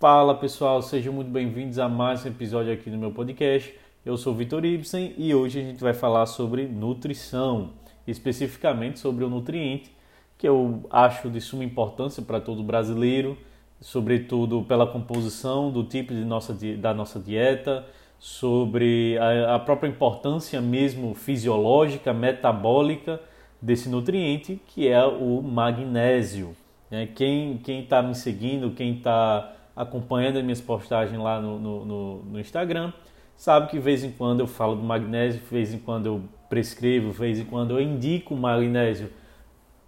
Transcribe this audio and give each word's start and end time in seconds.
Fala 0.00 0.32
pessoal, 0.32 0.80
sejam 0.80 1.12
muito 1.12 1.28
bem-vindos 1.28 1.76
a 1.76 1.88
mais 1.88 2.24
um 2.24 2.28
episódio 2.28 2.72
aqui 2.72 2.88
no 2.88 2.96
meu 2.96 3.10
podcast. 3.10 3.74
Eu 4.06 4.16
sou 4.16 4.32
Vitor 4.32 4.64
Ibsen 4.64 5.12
e 5.18 5.34
hoje 5.34 5.58
a 5.58 5.62
gente 5.64 5.80
vai 5.80 5.92
falar 5.92 6.24
sobre 6.26 6.68
nutrição, 6.68 7.70
especificamente 8.06 9.00
sobre 9.00 9.24
o 9.24 9.28
nutriente 9.28 9.90
que 10.38 10.46
eu 10.46 10.86
acho 10.88 11.28
de 11.28 11.40
suma 11.40 11.64
importância 11.64 12.22
para 12.22 12.40
todo 12.40 12.62
brasileiro, 12.62 13.36
sobretudo 13.80 14.62
pela 14.62 14.86
composição 14.86 15.68
do 15.68 15.82
tipo 15.82 16.14
de 16.14 16.24
nossa, 16.24 16.56
da 16.76 16.94
nossa 16.94 17.18
dieta, 17.18 17.84
sobre 18.20 19.18
a, 19.18 19.56
a 19.56 19.58
própria 19.58 19.88
importância 19.88 20.60
mesmo 20.60 21.12
fisiológica, 21.12 22.14
metabólica 22.14 23.20
desse 23.60 23.88
nutriente, 23.88 24.62
que 24.64 24.86
é 24.86 25.04
o 25.04 25.42
magnésio. 25.42 26.54
Né? 26.88 27.08
Quem 27.12 27.60
está 27.66 28.00
me 28.00 28.14
seguindo, 28.14 28.70
quem 28.70 28.98
está 28.98 29.56
acompanhando 29.78 30.38
as 30.38 30.42
minhas 30.42 30.60
postagens 30.60 31.18
lá 31.20 31.40
no, 31.40 31.58
no, 31.58 31.84
no, 31.84 32.22
no, 32.24 32.40
Instagram, 32.40 32.92
sabe 33.36 33.68
que 33.68 33.76
de 33.76 33.82
vez 33.82 34.02
em 34.02 34.10
quando 34.10 34.40
eu 34.40 34.46
falo 34.48 34.74
do 34.74 34.82
magnésio, 34.82 35.40
de 35.40 35.46
vez 35.46 35.72
em 35.72 35.78
quando 35.78 36.06
eu 36.06 36.22
prescrevo, 36.50 37.12
de 37.12 37.18
vez 37.18 37.38
em 37.38 37.44
quando 37.44 37.78
eu 37.78 37.80
indico 37.80 38.34
o 38.34 38.36
magnésio 38.36 39.08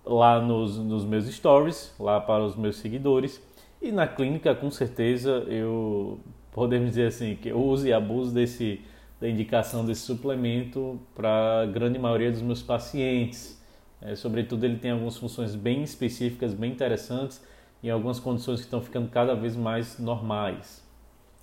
lá 0.04 0.40
nos, 0.40 0.78
nos 0.78 1.04
meus 1.04 1.26
stories, 1.26 1.92
lá 1.98 2.20
para 2.20 2.44
os 2.44 2.54
meus 2.54 2.76
seguidores. 2.76 3.42
E 3.82 3.90
na 3.90 4.06
clínica, 4.06 4.54
com 4.54 4.70
certeza, 4.70 5.44
eu 5.48 6.20
podemos 6.52 6.90
dizer 6.90 7.06
assim 7.06 7.34
que 7.34 7.48
eu 7.48 7.60
uso 7.60 7.86
e 7.86 7.92
abuso 7.92 8.32
desse 8.32 8.80
da 9.20 9.28
indicação 9.28 9.84
desse 9.84 10.00
suplemento 10.00 10.98
para 11.14 11.62
a 11.62 11.66
grande 11.66 11.98
maioria 11.98 12.30
dos 12.30 12.40
meus 12.40 12.62
pacientes. 12.62 13.60
É, 14.00 14.14
sobretudo, 14.14 14.64
ele 14.64 14.78
tem 14.78 14.92
algumas 14.92 15.18
funções 15.18 15.54
bem 15.54 15.82
específicas, 15.82 16.54
bem 16.54 16.72
interessantes, 16.72 17.44
em 17.82 17.90
algumas 17.90 18.18
condições 18.18 18.60
que 18.60 18.66
estão 18.66 18.80
ficando 18.80 19.08
cada 19.08 19.34
vez 19.34 19.56
mais 19.56 19.98
normais. 19.98 20.84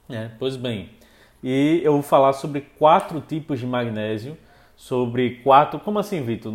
É, 0.10 0.30
pois 0.40 0.56
bem, 0.56 0.90
e 1.44 1.82
eu 1.84 1.94
vou 1.94 2.02
falar 2.02 2.34
sobre 2.34 2.62
quatro 2.62 3.20
tipos 3.22 3.60
de 3.60 3.66
magnésio 3.66 4.38
sobre 4.78 5.42
quatro. 5.44 5.80
Como 5.80 5.98
assim, 6.00 6.22
Vitor? 6.22 6.54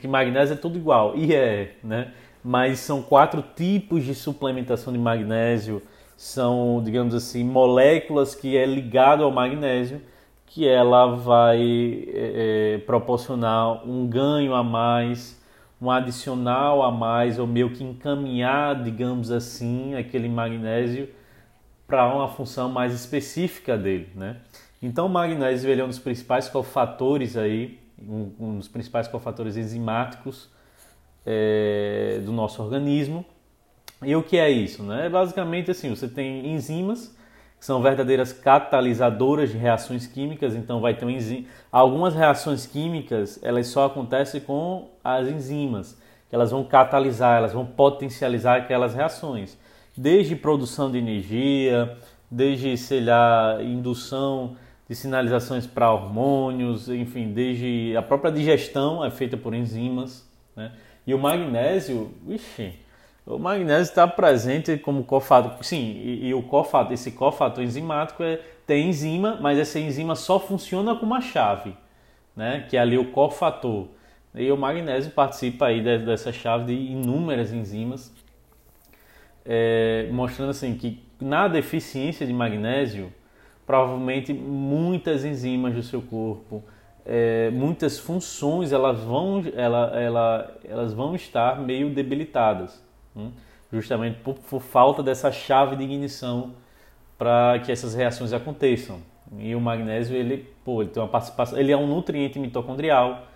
Que 0.00 0.06
magnésio 0.06 0.54
é 0.54 0.56
tudo 0.56 0.78
igual. 0.78 1.16
E 1.16 1.34
é, 1.34 1.74
né? 1.82 2.12
Mas 2.42 2.78
são 2.78 3.02
quatro 3.02 3.44
tipos 3.54 4.04
de 4.04 4.14
suplementação 4.14 4.92
de 4.92 4.98
magnésio. 4.98 5.82
São, 6.16 6.80
digamos 6.82 7.14
assim, 7.14 7.44
moléculas 7.44 8.34
que 8.34 8.56
é 8.56 8.64
ligado 8.64 9.24
ao 9.24 9.30
magnésio 9.30 10.00
que 10.46 10.66
ela 10.66 11.14
vai 11.14 11.60
é, 12.08 12.74
é, 12.74 12.78
proporcionar 12.78 13.88
um 13.88 14.06
ganho 14.06 14.52
a 14.52 14.64
mais, 14.64 15.39
um 15.80 15.90
adicional 15.90 16.82
a 16.82 16.90
mais, 16.90 17.38
ou 17.38 17.46
meio 17.46 17.70
que 17.70 17.82
encaminhar, 17.82 18.82
digamos 18.82 19.30
assim, 19.30 19.94
aquele 19.94 20.28
magnésio 20.28 21.08
para 21.86 22.06
uma 22.14 22.28
função 22.28 22.68
mais 22.68 22.94
específica 22.94 23.76
dele, 23.76 24.10
né? 24.14 24.36
Então, 24.82 25.06
o 25.06 25.08
magnésio 25.08 25.70
ele 25.70 25.80
é 25.80 25.84
um 25.84 25.88
dos 25.88 25.98
principais 25.98 26.48
cofatores 26.48 27.36
aí, 27.36 27.78
um, 27.98 28.30
um 28.38 28.58
dos 28.58 28.68
principais 28.68 29.08
cofatores 29.08 29.56
enzimáticos 29.56 30.48
é, 31.24 32.20
do 32.24 32.32
nosso 32.32 32.62
organismo. 32.62 33.24
E 34.02 34.16
o 34.16 34.22
que 34.22 34.38
é 34.38 34.48
isso? 34.50 34.82
Né? 34.82 35.08
Basicamente 35.08 35.70
assim, 35.70 35.90
você 35.90 36.08
tem 36.08 36.54
enzimas 36.54 37.14
que 37.60 37.66
são 37.66 37.82
verdadeiras 37.82 38.32
catalisadoras 38.32 39.50
de 39.50 39.58
reações 39.58 40.06
químicas, 40.06 40.56
então 40.56 40.80
vai 40.80 40.94
ter 40.94 41.04
um 41.04 41.10
enzima. 41.10 41.46
Algumas 41.70 42.14
reações 42.14 42.64
químicas, 42.64 43.38
elas 43.42 43.66
só 43.66 43.84
acontecem 43.84 44.40
com 44.40 44.88
as 45.04 45.28
enzimas, 45.28 46.00
elas 46.32 46.50
vão 46.50 46.64
catalisar, 46.64 47.36
elas 47.36 47.52
vão 47.52 47.66
potencializar 47.66 48.56
aquelas 48.56 48.94
reações, 48.94 49.58
desde 49.94 50.34
produção 50.34 50.90
de 50.90 50.96
energia, 50.96 51.98
desde, 52.30 52.78
sei 52.78 53.02
lá, 53.02 53.58
indução 53.60 54.56
de 54.88 54.94
sinalizações 54.94 55.66
para 55.66 55.92
hormônios, 55.92 56.88
enfim, 56.88 57.30
desde 57.30 57.94
a 57.94 58.00
própria 58.00 58.32
digestão 58.32 59.04
é 59.04 59.10
feita 59.10 59.36
por 59.36 59.52
enzimas, 59.52 60.26
né? 60.56 60.72
E 61.06 61.12
o 61.12 61.18
magnésio, 61.18 62.10
ixi, 62.26 62.74
o 63.30 63.38
magnésio 63.38 63.90
está 63.90 64.06
presente 64.06 64.76
como 64.76 65.04
cofator, 65.04 65.62
sim, 65.62 66.00
e, 66.02 66.28
e, 66.28 66.34
o 66.34 66.42
cofator, 66.42 66.92
esse 66.92 67.12
cofator 67.12 67.62
enzimático 67.62 68.22
é, 68.22 68.40
tem 68.66 68.88
enzima, 68.88 69.38
mas 69.40 69.58
essa 69.58 69.78
enzima 69.78 70.14
só 70.16 70.38
funciona 70.38 70.94
com 70.94 71.06
uma 71.06 71.20
chave, 71.20 71.76
né? 72.36 72.66
Que 72.68 72.76
é 72.76 72.80
ali 72.80 72.98
o 72.98 73.10
cofator. 73.10 73.88
E 74.34 74.50
o 74.50 74.56
magnésio 74.56 75.10
participa 75.12 75.66
aí 75.66 75.82
dessa 75.82 76.32
chave 76.32 76.66
de 76.66 76.72
inúmeras 76.72 77.52
enzimas, 77.52 78.12
é, 79.44 80.08
mostrando 80.12 80.50
assim 80.50 80.74
que 80.74 81.02
na 81.20 81.48
deficiência 81.48 82.26
de 82.26 82.32
magnésio 82.32 83.12
provavelmente 83.66 84.32
muitas 84.32 85.24
enzimas 85.24 85.74
do 85.74 85.82
seu 85.82 86.02
corpo, 86.02 86.62
é, 87.06 87.50
muitas 87.50 87.98
funções 87.98 88.72
elas 88.72 89.00
vão, 89.00 89.44
ela, 89.54 90.00
ela, 90.00 90.58
elas 90.64 90.92
vão 90.92 91.14
estar 91.14 91.60
meio 91.60 91.90
debilitadas? 91.90 92.89
Justamente 93.72 94.18
por, 94.20 94.34
por, 94.34 94.60
falta 94.60 95.02
dessa 95.02 95.30
chave 95.30 95.76
de 95.76 95.84
ignição 95.84 96.54
para 97.18 97.58
que 97.60 97.70
essas 97.70 97.94
reações 97.94 98.32
aconteçam. 98.32 99.00
E 99.38 99.54
o 99.54 99.60
magnésio 99.60 100.16
ele, 100.16 100.48
pô, 100.64 100.82
ele 100.82 100.90
tem 100.90 101.02
uma 101.02 101.08
participação, 101.08 101.58
ele 101.58 101.70
é 101.70 101.76
um 101.76 101.86
nutriente 101.86 102.38
mitocondrial, 102.38 103.26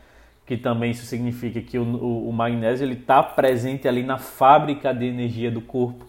que 0.47 0.57
também 0.57 0.91
isso 0.91 1.07
significa 1.07 1.61
que 1.61 1.79
o, 1.79 1.83
o, 1.83 2.29
o 2.29 2.33
magnésio 2.33 2.85
ele 2.85 2.95
está 2.95 3.23
presente 3.23 3.87
ali 3.87 4.03
na 4.03 4.19
fábrica 4.19 4.93
de 4.93 5.07
energia 5.07 5.51
do 5.51 5.61
corpo. 5.61 6.05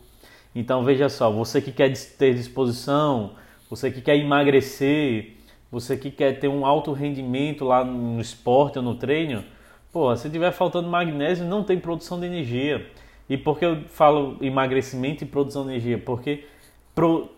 Então 0.55 0.83
veja 0.83 1.09
só, 1.09 1.29
você 1.29 1.61
que 1.61 1.71
quer 1.71 1.91
ter 2.17 2.33
disposição 2.33 3.35
você 3.69 3.89
que 3.89 4.01
quer 4.01 4.15
emagrecer, 4.17 5.33
você 5.71 5.97
que 5.97 6.11
quer 6.11 6.39
ter 6.39 6.47
um 6.47 6.65
alto 6.65 6.93
rendimento 6.93 7.65
lá 7.65 7.83
no 7.83 8.21
esporte 8.21 8.77
ou 8.77 8.83
no 8.83 8.95
treino, 8.95 9.43
pô, 9.91 10.15
se 10.15 10.29
tiver 10.29 10.51
faltando 10.51 10.87
magnésio, 10.87 11.45
não 11.45 11.63
tem 11.63 11.79
produção 11.79 12.19
de 12.19 12.27
energia. 12.27 12.85
E 13.30 13.38
por 13.38 13.58
que 13.58 13.66
eu 13.66 13.84
falo 13.88 14.38
emagrecimento 14.41 15.24
e 15.24 15.28
produção 15.28 15.63
de 15.63 15.72
energia? 15.72 15.97
Porque 15.97 16.46
pro 16.94 17.30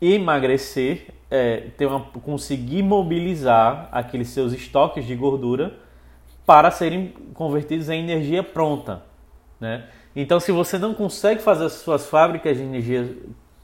emagrecer 0.00 1.06
é 1.30 1.68
ter 1.76 1.86
uma, 1.86 2.00
conseguir 2.00 2.82
mobilizar 2.82 3.88
aqueles 3.92 4.28
seus 4.28 4.52
estoques 4.52 5.06
de 5.06 5.14
gordura 5.14 5.78
para 6.44 6.70
serem 6.70 7.14
convertidos 7.32 7.88
em 7.88 8.00
energia 8.00 8.42
pronta. 8.42 9.02
Né? 9.60 9.84
Então, 10.16 10.40
se 10.40 10.50
você 10.50 10.78
não 10.78 10.92
consegue 10.92 11.40
fazer 11.40 11.66
as 11.66 11.74
suas 11.74 12.06
fábricas 12.08 12.56
de 12.56 12.62
energia 12.64 13.16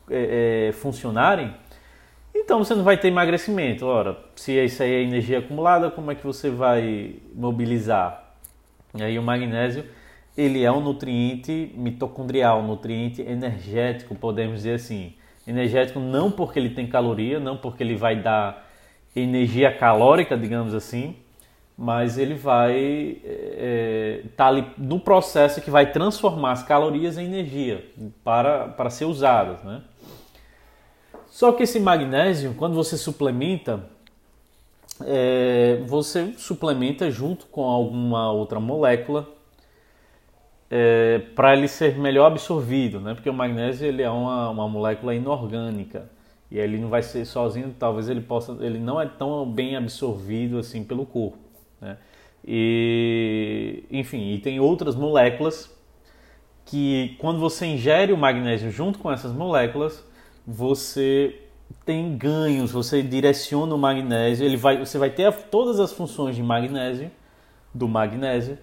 é, 0.08 0.68
é, 0.68 0.72
funcionarem, 0.72 1.52
então 2.32 2.62
você 2.62 2.74
não 2.74 2.84
vai 2.84 2.96
ter 2.96 3.08
emagrecimento. 3.08 3.86
Ora, 3.86 4.16
se 4.36 4.52
isso 4.52 4.82
aí 4.82 4.92
é 4.92 5.02
energia 5.02 5.40
acumulada, 5.40 5.90
como 5.90 6.12
é 6.12 6.14
que 6.14 6.24
você 6.24 6.50
vai 6.50 7.16
mobilizar? 7.34 8.34
E 8.94 9.02
aí 9.02 9.18
o 9.18 9.22
magnésio, 9.22 9.84
ele 10.36 10.62
é 10.62 10.70
um 10.70 10.80
nutriente 10.80 11.72
mitocondrial, 11.74 12.60
um 12.60 12.66
nutriente 12.66 13.22
energético, 13.22 14.14
podemos 14.14 14.56
dizer 14.56 14.74
assim. 14.74 15.14
Energético 15.46 15.98
não 15.98 16.30
porque 16.30 16.58
ele 16.58 16.70
tem 16.70 16.86
caloria, 16.86 17.40
não 17.40 17.56
porque 17.56 17.82
ele 17.82 17.96
vai 17.96 18.20
dar 18.20 18.68
energia 19.14 19.72
calórica, 19.72 20.36
digamos 20.36 20.74
assim, 20.74 21.16
mas 21.78 22.18
ele 22.18 22.34
vai 22.34 22.76
estar 22.76 23.24
é, 23.24 24.22
tá 24.36 24.46
ali 24.48 24.66
no 24.76 25.00
processo 25.00 25.62
que 25.62 25.70
vai 25.70 25.90
transformar 25.90 26.52
as 26.52 26.62
calorias 26.62 27.16
em 27.16 27.24
energia 27.24 27.90
para, 28.22 28.68
para 28.68 28.90
ser 28.90 29.06
usadas, 29.06 29.62
né? 29.62 29.82
Só 31.30 31.52
que 31.52 31.62
esse 31.62 31.78
magnésio, 31.78 32.54
quando 32.54 32.74
você 32.74 32.96
suplementa, 32.96 33.84
é, 35.02 35.82
você 35.86 36.32
suplementa 36.38 37.10
junto 37.10 37.46
com 37.46 37.64
alguma 37.64 38.32
outra 38.32 38.58
molécula 38.58 39.35
é, 40.70 41.18
para 41.34 41.56
ele 41.56 41.68
ser 41.68 41.96
melhor 41.98 42.26
absorvido, 42.26 43.00
né? 43.00 43.14
Porque 43.14 43.30
o 43.30 43.34
magnésio 43.34 43.86
ele 43.86 44.02
é 44.02 44.10
uma, 44.10 44.50
uma 44.50 44.68
molécula 44.68 45.14
inorgânica 45.14 46.10
e 46.50 46.58
ele 46.58 46.78
não 46.78 46.88
vai 46.88 47.02
ser 47.02 47.24
sozinho, 47.24 47.74
talvez 47.78 48.08
ele 48.08 48.20
possa, 48.20 48.56
ele 48.60 48.78
não 48.78 49.00
é 49.00 49.06
tão 49.06 49.50
bem 49.50 49.76
absorvido 49.76 50.58
assim 50.58 50.84
pelo 50.84 51.06
corpo, 51.06 51.38
né? 51.80 51.96
E 52.46 53.84
enfim, 53.90 54.32
e 54.32 54.38
tem 54.38 54.60
outras 54.60 54.94
moléculas 54.94 55.74
que 56.64 57.16
quando 57.18 57.38
você 57.38 57.66
ingere 57.66 58.12
o 58.12 58.16
magnésio 58.16 58.70
junto 58.70 58.98
com 58.98 59.10
essas 59.10 59.32
moléculas, 59.32 60.04
você 60.46 61.40
tem 61.84 62.16
ganhos, 62.16 62.72
você 62.72 63.02
direciona 63.02 63.74
o 63.74 63.78
magnésio, 63.78 64.44
ele 64.44 64.56
vai, 64.56 64.78
você 64.78 64.98
vai 64.98 65.10
ter 65.10 65.32
todas 65.32 65.80
as 65.80 65.92
funções 65.92 66.36
de 66.36 66.42
magnésio, 66.42 67.10
do 67.72 67.88
magnésio, 67.88 68.58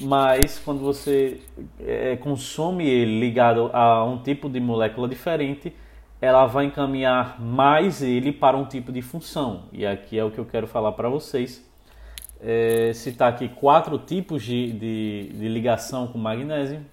mas 0.00 0.58
quando 0.58 0.80
você 0.80 1.40
é, 1.80 2.16
consome 2.16 2.86
ele 2.86 3.18
ligado 3.18 3.70
a 3.72 4.04
um 4.04 4.18
tipo 4.22 4.48
de 4.48 4.60
molécula 4.60 5.08
diferente, 5.08 5.74
ela 6.20 6.46
vai 6.46 6.66
encaminhar 6.66 7.40
mais 7.40 8.02
ele 8.02 8.32
para 8.32 8.56
um 8.56 8.64
tipo 8.64 8.92
de 8.92 9.02
função. 9.02 9.64
E 9.72 9.86
aqui 9.86 10.18
é 10.18 10.24
o 10.24 10.30
que 10.30 10.38
eu 10.38 10.44
quero 10.44 10.66
falar 10.66 10.92
para 10.92 11.08
vocês. 11.08 11.66
É, 12.40 12.92
citar 12.92 13.32
aqui 13.32 13.48
quatro 13.48 13.98
tipos 13.98 14.42
de, 14.44 14.72
de, 14.72 15.32
de 15.32 15.48
ligação 15.48 16.06
com 16.06 16.18
magnésio, 16.18 16.84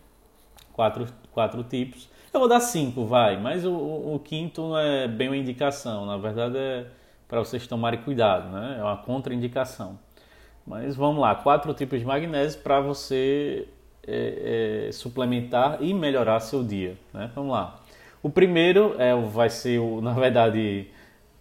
quatro, 0.74 1.08
quatro 1.32 1.64
tipos. 1.64 2.10
Eu 2.34 2.40
vou 2.40 2.50
dar 2.50 2.60
5, 2.60 3.06
vai, 3.06 3.40
mas 3.40 3.64
o, 3.66 3.72
o, 3.74 4.20
quinto 4.24 4.62
não 4.62 4.78
é 4.78 5.08
bem 5.08 5.30
uma 5.30 5.38
indicação, 5.38 6.06
na 6.06 6.18
verdade 6.18 6.58
é 6.58 6.86
para 7.28 7.40
vocês 7.40 7.66
tomarem 7.66 8.02
cuidado, 8.02 8.50
né? 8.50 8.76
É 8.80 8.84
uma 8.84 8.98
contraindicação. 8.98 9.98
Mas 10.66 10.96
vamos 10.96 11.22
lá, 11.22 11.36
quatro 11.36 11.74
tipos 11.74 12.00
de 12.00 12.06
magnésio 12.06 12.60
para 12.62 12.80
você 12.80 13.68
é, 14.08 14.88
é, 14.88 14.92
suplementar 14.92 15.78
e 15.82 15.94
melhorar 15.94 16.40
seu 16.40 16.64
dia, 16.64 16.98
né? 17.14 17.30
Vamos 17.36 17.52
lá. 17.52 17.80
O 18.24 18.30
primeiro 18.30 18.96
é, 18.98 19.16
vai 19.16 19.50
ser, 19.50 19.80
o, 19.80 20.02
na 20.02 20.14
verdade, 20.14 20.88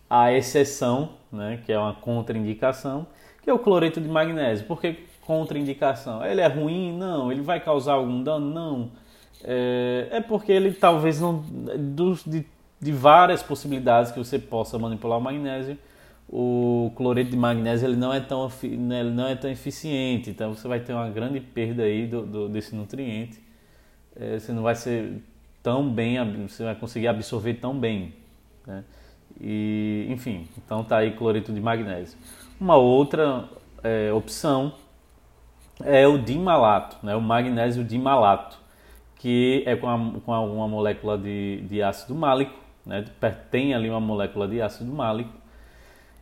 a 0.09 0.33
exceção, 0.33 1.11
né? 1.33 1.61
Que 1.65 1.73
é 1.73 1.79
uma 1.79 1.95
contraindicação, 1.95 3.07
que 3.43 3.49
é 3.49 3.53
o 3.53 3.59
cloreto 3.59 4.01
de 4.01 4.09
magnésio. 4.09 4.67
Por 4.67 4.81
que 4.81 4.99
contraindicação? 5.23 6.25
Ele 6.25 6.41
é 6.41 6.47
ruim? 6.47 6.97
Não. 6.97 7.33
Ele 7.33 7.41
vai 7.41 7.61
causar 7.61 7.95
algum 7.95 8.23
dano? 8.23 8.53
Não. 8.53 8.91
É, 9.43 10.09
é 10.11 10.21
porque 10.21 10.53
ele 10.53 10.73
talvez 10.73 11.21
não. 11.21 11.43
Dos, 11.79 12.23
de, 12.25 12.45
de 12.81 12.93
várias 12.93 13.43
possibilidades 13.43 14.13
que 14.13 14.19
você 14.19 14.39
possa 14.39 14.79
manipular 14.79 15.19
o 15.19 15.23
magnésio, 15.23 15.79
o 16.29 16.91
cloreto 16.97 17.31
de 17.31 17.37
magnésio 17.37 17.87
ele 17.87 17.97
não 17.97 18.13
é 18.13 18.21
tão 18.21 18.51
né, 18.63 19.01
ele 19.01 19.11
não 19.11 19.27
é 19.27 19.37
tão 19.37 19.51
eficiente, 19.51 20.31
então 20.31 20.55
você 20.55 20.67
vai 20.67 20.81
ter 20.81 20.93
uma 20.93 21.09
grande 21.09 21.41
perda 21.41 21.83
aí 21.83 22.07
do, 22.07 22.25
do 22.25 22.49
desse 22.49 22.75
nutriente. 22.75 23.43
É, 24.17 24.39
você 24.39 24.53
não 24.53 24.63
vai 24.63 24.75
ser 24.75 25.23
tão 25.63 25.89
bem, 25.89 26.17
você 26.47 26.65
vai 26.65 26.75
conseguir 26.75 27.09
absorver 27.09 27.55
tão 27.55 27.79
bem, 27.79 28.15
né? 28.67 28.85
E 29.41 30.07
enfim, 30.09 30.49
então 30.57 30.85
tá 30.85 30.99
aí 30.99 31.13
cloreto 31.13 31.53
de 31.53 31.61
magnésio. 31.61 32.19
Uma 32.61 32.77
outra 32.77 33.49
é, 33.83 34.13
opção 34.13 34.75
é 35.83 36.07
o 36.07 36.19
dimalato, 36.19 36.97
né? 37.03 37.17
O 37.17 37.21
magnésio 37.21 37.83
dimalato, 37.85 38.59
que 39.17 39.63
é 39.67 39.75
com, 39.75 39.89
a, 39.89 40.21
com 40.21 40.33
uma 40.33 40.69
molécula 40.69 41.19
de, 41.19 41.63
de 41.63 41.83
ácido 41.83 42.15
málico, 42.15 42.59
né? 42.87 43.05
Tem 43.51 43.75
ali 43.75 43.91
uma 43.91 44.01
molécula 44.01 44.47
de 44.47 44.63
ácido 44.63 44.93
málico 44.93 45.44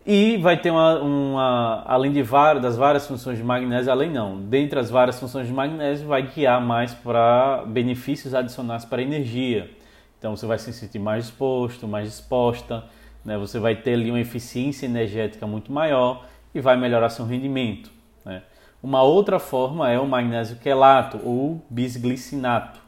e 0.04 0.36
vai 0.36 0.56
ter 0.56 0.70
uma, 0.70 0.98
uma 1.00 1.84
além 1.86 2.12
de 2.12 2.22
várias, 2.22 2.62
das 2.62 2.76
várias 2.76 3.06
funções 3.06 3.38
de 3.38 3.44
magnésio, 3.44 3.92
além 3.92 4.10
não, 4.10 4.40
dentre 4.40 4.78
as 4.78 4.90
várias 4.90 5.18
funções 5.18 5.46
de 5.46 5.52
magnésio, 5.52 6.08
vai 6.08 6.22
guiar 6.22 6.60
mais 6.60 6.92
para 6.92 7.64
benefícios 7.66 8.34
adicionais 8.34 8.84
para 8.84 8.98
a 9.00 9.02
energia. 9.02 9.70
Então 10.18 10.36
você 10.36 10.44
vai 10.44 10.58
se 10.58 10.72
sentir 10.72 10.98
mais 10.98 11.26
disposto, 11.26 11.86
mais 11.86 12.08
disposta, 12.08 12.84
né? 13.24 13.38
você 13.38 13.60
vai 13.60 13.76
ter 13.76 13.94
ali 13.94 14.10
uma 14.10 14.20
eficiência 14.20 14.86
energética 14.86 15.46
muito 15.46 15.72
maior 15.72 16.26
e 16.52 16.60
vai 16.60 16.76
melhorar 16.76 17.08
seu 17.08 17.24
rendimento. 17.24 17.90
Né? 18.24 18.42
Uma 18.82 19.02
outra 19.02 19.38
forma 19.38 19.88
é 19.88 20.00
o 20.00 20.06
magnésio 20.06 20.56
quelato 20.56 21.20
ou 21.24 21.64
bisglicinato, 21.70 22.80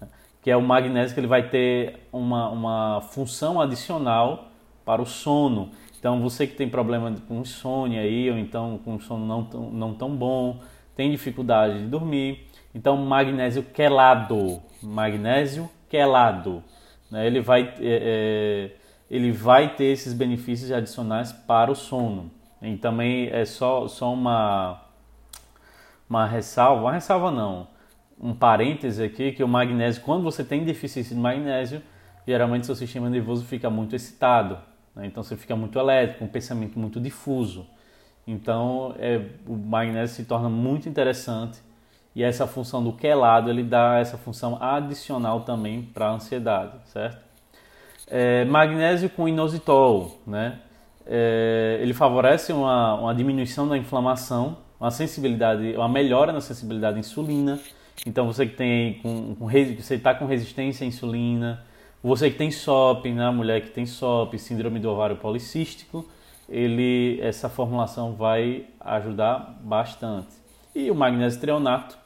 né? 0.00 0.08
que 0.42 0.50
é 0.50 0.56
o 0.56 0.62
magnésio 0.62 1.14
que 1.14 1.20
ele 1.20 1.26
vai 1.26 1.48
ter 1.48 2.06
uma, 2.12 2.50
uma 2.50 3.00
função 3.00 3.58
adicional 3.58 4.48
para 4.84 5.00
o 5.00 5.06
sono 5.06 5.70
então, 5.98 6.20
você 6.20 6.46
que 6.46 6.54
tem 6.54 6.68
problema 6.68 7.12
com 7.26 7.40
insônia 7.40 8.02
aí, 8.02 8.30
ou 8.30 8.38
então 8.38 8.78
com 8.84 9.00
sono 9.00 9.26
não 9.26 9.44
tão, 9.44 9.70
não 9.70 9.94
tão 9.94 10.14
bom, 10.14 10.60
tem 10.94 11.10
dificuldade 11.10 11.80
de 11.80 11.86
dormir, 11.86 12.46
então 12.74 12.96
magnésio 12.96 13.64
quelado, 13.64 14.62
magnésio 14.80 15.68
quelado, 15.88 16.62
né? 17.10 17.26
ele, 17.26 17.40
vai, 17.40 17.62
é, 17.62 17.76
é, 17.80 18.70
ele 19.10 19.32
vai 19.32 19.74
ter 19.74 19.86
esses 19.86 20.12
benefícios 20.12 20.70
adicionais 20.70 21.32
para 21.32 21.70
o 21.70 21.74
sono. 21.74 22.30
E 22.62 22.76
também 22.76 23.28
é 23.28 23.44
só, 23.44 23.86
só 23.88 24.12
uma, 24.12 24.80
uma 26.08 26.26
ressalva, 26.26 26.82
uma 26.82 26.92
ressalva 26.92 27.30
não, 27.30 27.68
um 28.20 28.34
parêntese 28.34 29.02
aqui, 29.02 29.32
que 29.32 29.42
o 29.42 29.48
magnésio, 29.48 30.02
quando 30.02 30.22
você 30.22 30.44
tem 30.44 30.64
deficiência 30.64 31.14
de 31.14 31.20
magnésio, 31.20 31.82
geralmente 32.26 32.66
seu 32.66 32.74
sistema 32.74 33.08
nervoso 33.08 33.44
fica 33.44 33.70
muito 33.70 33.96
excitado. 33.96 34.58
Né? 34.98 35.06
Então 35.06 35.22
você 35.22 35.36
fica 35.36 35.54
muito 35.54 35.78
elétrico, 35.78 36.24
um 36.24 36.28
pensamento 36.28 36.78
muito 36.78 37.00
difuso. 37.00 37.64
Então 38.26 38.94
é, 38.98 39.22
o 39.46 39.56
magnésio 39.56 40.16
se 40.16 40.24
torna 40.24 40.48
muito 40.48 40.88
interessante 40.88 41.60
e 42.14 42.22
essa 42.22 42.46
função 42.46 42.82
do 42.82 42.92
quelado 42.92 43.48
ele 43.48 43.62
dá 43.62 43.98
essa 43.98 44.18
função 44.18 44.60
adicional 44.60 45.42
também 45.42 45.82
para 45.82 46.08
a 46.08 46.10
ansiedade, 46.10 46.72
certo? 46.86 47.26
É, 48.08 48.44
magnésio 48.44 49.08
com 49.08 49.28
inositol, 49.28 50.18
né? 50.26 50.58
É, 51.06 51.78
ele 51.80 51.94
favorece 51.94 52.52
uma, 52.52 52.94
uma 52.94 53.14
diminuição 53.14 53.66
da 53.66 53.78
inflamação, 53.78 54.58
uma 54.78 54.90
sensibilidade, 54.90 55.74
uma 55.74 55.88
melhora 55.88 56.32
na 56.32 56.40
sensibilidade 56.40 56.96
à 56.96 57.00
insulina. 57.00 57.58
Então 58.06 58.26
você 58.26 58.46
que 58.46 58.56
tem 58.56 58.94
com, 59.00 59.34
com 59.34 59.46
você 59.46 59.94
está 59.94 60.14
com 60.14 60.26
resistência 60.26 60.84
à 60.84 60.88
insulina, 60.88 61.64
você 62.02 62.30
que 62.30 62.38
tem 62.38 62.50
SOP, 62.50 63.06
né, 63.06 63.26
a 63.26 63.32
mulher 63.32 63.60
que 63.60 63.70
tem 63.70 63.84
SOP, 63.84 64.38
síndrome 64.38 64.78
do 64.78 64.88
ovário 64.88 65.16
policístico, 65.16 66.08
ele, 66.48 67.18
essa 67.20 67.48
formulação 67.48 68.14
vai 68.14 68.66
ajudar 68.80 69.58
bastante. 69.62 70.28
E 70.74 70.90
o 70.90 70.94
magnésio 70.94 71.40
treonato, 71.40 71.98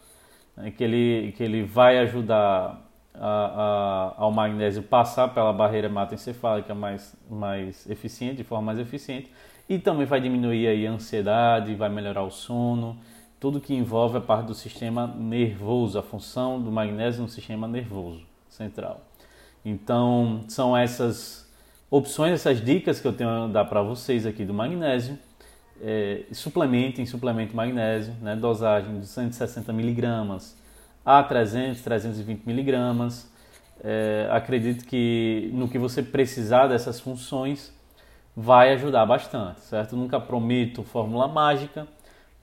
né, 0.56 0.70
que, 0.70 0.82
ele, 0.82 1.32
que 1.36 1.42
ele 1.42 1.62
vai 1.62 1.98
ajudar 1.98 2.80
a, 3.14 3.26
a, 3.28 4.14
ao 4.16 4.32
magnésio 4.32 4.82
passar 4.82 5.28
pela 5.28 5.52
barreira 5.52 5.88
hematoencefálica 5.88 6.74
mais, 6.74 7.14
mais 7.30 7.88
eficiente, 7.88 8.36
de 8.36 8.44
forma 8.44 8.66
mais 8.66 8.78
eficiente, 8.78 9.30
e 9.68 9.78
também 9.78 10.06
vai 10.06 10.20
diminuir 10.20 10.66
aí 10.66 10.86
a 10.86 10.90
ansiedade, 10.90 11.74
vai 11.74 11.88
melhorar 11.88 12.22
o 12.22 12.30
sono, 12.30 12.96
tudo 13.38 13.60
que 13.60 13.74
envolve 13.74 14.18
a 14.18 14.20
parte 14.20 14.46
do 14.46 14.54
sistema 14.54 15.06
nervoso, 15.06 15.98
a 15.98 16.02
função 16.02 16.60
do 16.60 16.70
magnésio 16.70 17.22
no 17.22 17.28
sistema 17.28 17.68
nervoso 17.68 18.22
central. 18.48 19.00
Então, 19.64 20.44
são 20.48 20.76
essas 20.76 21.50
opções, 21.90 22.32
essas 22.32 22.64
dicas 22.64 23.00
que 23.00 23.06
eu 23.06 23.12
tenho 23.12 23.30
a 23.30 23.46
dar 23.46 23.64
para 23.66 23.82
vocês 23.82 24.26
aqui 24.26 24.44
do 24.44 24.54
magnésio. 24.54 25.18
É, 25.80 26.24
suplementem, 26.32 27.04
suplemento 27.04 27.56
magnésio, 27.56 28.14
né, 28.20 28.36
dosagem 28.36 29.00
de 29.00 29.06
160 29.06 29.72
miligramas 29.72 30.56
a 31.04 31.22
300, 31.22 31.82
320 31.82 32.44
miligramas. 32.44 33.30
É, 33.82 34.28
acredito 34.30 34.84
que 34.86 35.50
no 35.52 35.68
que 35.68 35.78
você 35.78 36.02
precisar 36.02 36.68
dessas 36.68 37.00
funções 37.00 37.74
vai 38.36 38.72
ajudar 38.72 39.04
bastante, 39.04 39.60
certo? 39.60 39.96
Nunca 39.96 40.20
prometo 40.20 40.82
fórmula 40.82 41.26
mágica, 41.28 41.86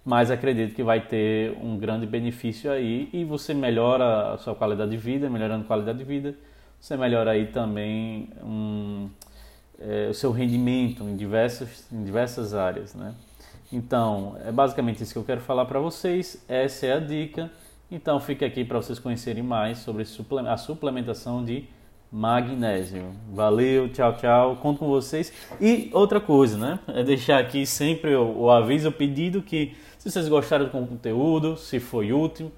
mas 0.06 0.30
acredito 0.30 0.76
que 0.76 0.84
vai 0.84 1.02
ter 1.02 1.58
um 1.62 1.78
grande 1.78 2.06
benefício 2.06 2.72
aí 2.72 3.10
e 3.14 3.24
você 3.24 3.54
melhora 3.54 4.34
a 4.34 4.38
sua 4.38 4.54
qualidade 4.54 4.92
de 4.92 4.98
vida, 4.98 5.30
melhorando 5.30 5.64
a 5.64 5.68
qualidade 5.68 5.98
de 5.98 6.04
vida, 6.04 6.36
você 6.80 6.96
melhora 6.96 7.32
aí 7.32 7.48
também 7.48 8.30
um, 8.44 9.10
é, 9.80 10.08
o 10.10 10.14
seu 10.14 10.32
rendimento 10.32 11.04
em 11.04 11.16
diversas, 11.16 11.88
em 11.92 12.04
diversas 12.04 12.54
áreas, 12.54 12.94
né? 12.96 13.14
Então, 13.72 14.36
é 14.44 14.52
basicamente 14.52 15.04
isso 15.04 15.14
que 15.14 15.20
eu 15.20 15.24
quero 15.24 15.42
falar 15.42 15.66
para 15.66 15.80
vocês. 15.80 16.44
Essa 16.48 16.88
é 16.88 16.94
a 16.94 17.00
dica. 17.00 17.52
Então, 17.92 18.20
fica 18.20 18.46
aqui 18.46 18.64
para 18.66 18.78
vocês 18.78 18.98
conhecerem 18.98 19.44
mais 19.44 19.80
sobre 19.80 20.04
a 20.48 20.58
suplementação 20.58 21.46
de 21.46 21.66
magnésio. 22.12 23.14
Valeu, 23.32 23.90
tchau, 23.90 24.16
tchau. 24.16 24.56
Conto 24.56 24.80
com 24.80 24.88
vocês. 24.88 25.32
E 25.62 25.92
outra 25.94 26.20
coisa, 26.20 26.58
né? 26.58 26.80
É 26.88 27.04
deixar 27.04 27.40
aqui 27.40 27.66
sempre 27.66 28.16
o, 28.16 28.40
o 28.40 28.50
aviso, 28.50 28.90
o 28.90 28.92
pedido 28.92 29.42
que 29.42 29.76
se 30.00 30.10
vocês 30.10 30.28
gostaram 30.28 30.66
do 30.66 30.72
conteúdo, 30.72 31.58
se 31.58 31.80
foi 31.80 32.12
útil, 32.12 32.52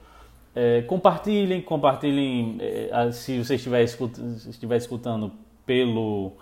é, 0.53 0.81
compartilhem, 0.81 1.61
compartilhem 1.61 2.57
é, 2.59 3.11
se 3.11 3.37
você 3.37 3.55
estiver 3.55 3.83
escutando, 3.83 4.35
estiver 4.35 4.77
escutando 4.77 5.31
pelo, 5.65 6.33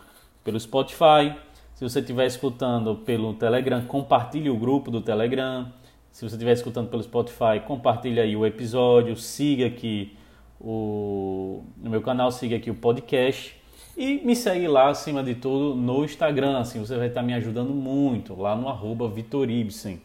pelo 0.43 0.59
Spotify. 0.59 1.35
Se 1.75 1.87
você 1.87 1.99
estiver 1.99 2.25
escutando 2.25 2.95
pelo 2.95 3.33
Telegram, 3.35 3.81
compartilhe 3.85 4.49
o 4.49 4.57
grupo 4.57 4.89
do 4.91 4.99
Telegram. 5.01 5.71
Se 6.11 6.27
você 6.27 6.35
estiver 6.35 6.53
escutando 6.53 6.89
pelo 6.89 7.03
Spotify, 7.03 7.61
compartilhe 7.65 8.19
aí 8.19 8.35
o 8.35 8.45
episódio, 8.45 9.15
siga 9.15 9.67
aqui 9.67 10.17
o, 10.59 11.63
no 11.77 11.89
meu 11.89 12.01
canal, 12.01 12.31
siga 12.31 12.57
aqui 12.57 12.69
o 12.69 12.75
podcast. 12.75 13.55
E 13.95 14.25
me 14.25 14.35
segue 14.35 14.67
lá, 14.67 14.89
acima 14.89 15.23
de 15.23 15.35
tudo, 15.35 15.75
no 15.75 16.03
Instagram. 16.03 16.57
Assim, 16.57 16.79
você 16.79 16.97
vai 16.97 17.07
estar 17.07 17.21
me 17.21 17.33
ajudando 17.33 17.73
muito, 17.73 18.33
lá 18.33 18.55
no 18.55 18.67
arroba 18.67 19.07
Vitoribsen. 19.07 20.01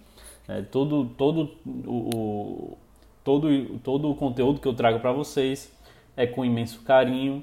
É, 0.47 0.61
todo 0.61 1.07
todo 1.17 1.53
o, 1.87 2.77
todo, 3.25 3.79
todo 3.83 4.11
o 4.11 4.15
conteúdo 4.15 4.61
que 4.61 4.69
eu 4.69 4.75
trago 4.75 5.01
para 5.01 5.11
vocês 5.11 5.75
é 6.17 6.27
com 6.27 6.45
imenso 6.45 6.83
carinho, 6.83 7.43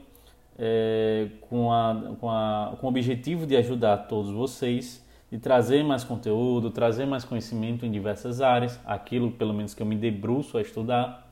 é, 0.58 1.28
com, 1.50 1.74
a, 1.74 2.16
com, 2.20 2.30
a, 2.30 2.78
com 2.80 2.86
o 2.86 2.90
objetivo 2.90 3.46
de 3.46 3.58
ajudar 3.58 3.98
todos 3.98 4.32
vocês, 4.32 5.06
de 5.32 5.40
trazer 5.40 5.84
mais 5.84 6.04
conteúdo, 6.04 6.70
trazer 6.70 7.06
mais 7.06 7.26
conhecimento 7.26 7.86
em 7.86 7.92
diversas 7.92 8.42
áreas, 8.42 8.80
aquilo 8.86 9.32
pelo 9.32 9.54
menos 9.54 9.74
que 9.74 9.82
eu 9.82 9.86
me 9.86 9.96
debruço 9.96 10.58
a 10.58 10.62
estudar. 10.62 11.28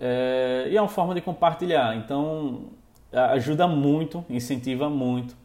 É, 0.00 0.68
e 0.70 0.76
é 0.76 0.80
uma 0.80 0.88
forma 0.88 1.14
de 1.14 1.20
compartilhar, 1.20 1.96
então 1.96 2.70
ajuda 3.12 3.66
muito, 3.66 4.24
incentiva 4.30 4.88
muito 4.88 5.36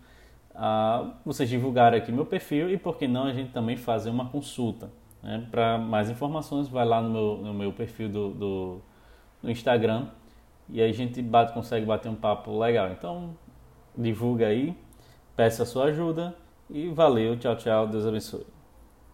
a 0.55 1.15
vocês 1.25 1.49
divulgarem 1.49 1.99
aqui 1.99 2.11
meu 2.11 2.25
perfil 2.25 2.69
e 2.69 2.77
por 2.77 2.97
que 2.97 3.07
não 3.07 3.25
a 3.25 3.33
gente 3.33 3.51
também 3.51 3.75
fazer 3.75 4.09
uma 4.09 4.29
consulta. 4.29 4.89
Né? 5.23 5.47
Para 5.49 5.77
mais 5.77 6.09
informações, 6.09 6.67
vai 6.67 6.85
lá 6.85 7.01
no 7.01 7.09
meu, 7.09 7.37
no 7.37 7.53
meu 7.53 7.71
perfil 7.71 8.09
do, 8.09 8.29
do, 8.31 8.81
do 9.41 9.49
Instagram 9.49 10.07
e 10.69 10.81
aí 10.81 10.89
a 10.89 10.93
gente 10.93 11.21
bate, 11.21 11.53
consegue 11.53 11.85
bater 11.85 12.09
um 12.09 12.15
papo 12.15 12.57
legal. 12.59 12.91
Então, 12.91 13.35
divulga 13.97 14.47
aí, 14.47 14.75
peça 15.35 15.63
a 15.63 15.65
sua 15.65 15.85
ajuda 15.85 16.35
e 16.69 16.89
valeu, 16.89 17.37
tchau, 17.37 17.55
tchau, 17.55 17.87
Deus 17.87 18.05
abençoe. 18.05 18.52